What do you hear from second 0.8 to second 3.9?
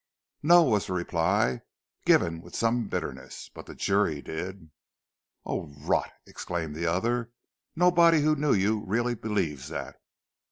the reply, given with some bitterness, "but the